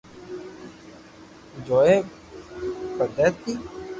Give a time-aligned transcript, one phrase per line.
[1.65, 1.95] چوئي
[2.95, 3.51] پيدي تي